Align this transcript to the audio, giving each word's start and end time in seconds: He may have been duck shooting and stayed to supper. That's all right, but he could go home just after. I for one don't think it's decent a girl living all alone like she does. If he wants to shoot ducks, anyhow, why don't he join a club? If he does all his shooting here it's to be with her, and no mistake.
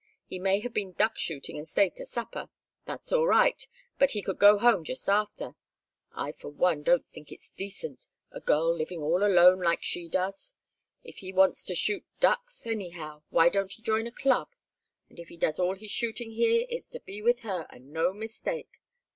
He 0.25 0.39
may 0.39 0.61
have 0.61 0.73
been 0.73 0.93
duck 0.93 1.15
shooting 1.19 1.57
and 1.59 1.67
stayed 1.67 1.95
to 1.97 2.07
supper. 2.07 2.49
That's 2.85 3.11
all 3.11 3.27
right, 3.27 3.63
but 3.99 4.09
he 4.13 4.23
could 4.23 4.39
go 4.39 4.57
home 4.57 4.83
just 4.83 5.07
after. 5.07 5.53
I 6.11 6.31
for 6.31 6.49
one 6.49 6.81
don't 6.81 7.05
think 7.11 7.31
it's 7.31 7.51
decent 7.51 8.07
a 8.31 8.39
girl 8.41 8.75
living 8.75 9.03
all 9.03 9.23
alone 9.23 9.59
like 9.61 9.83
she 9.83 10.09
does. 10.09 10.53
If 11.03 11.17
he 11.17 11.31
wants 11.31 11.63
to 11.65 11.75
shoot 11.75 12.03
ducks, 12.19 12.65
anyhow, 12.65 13.21
why 13.29 13.49
don't 13.49 13.73
he 13.73 13.83
join 13.83 14.07
a 14.07 14.11
club? 14.11 14.49
If 15.11 15.27
he 15.27 15.37
does 15.37 15.59
all 15.59 15.75
his 15.75 15.91
shooting 15.91 16.31
here 16.31 16.65
it's 16.67 16.89
to 16.89 16.99
be 17.01 17.21
with 17.21 17.41
her, 17.41 17.67
and 17.69 17.91
no 17.93 18.11
mistake. 18.11 18.81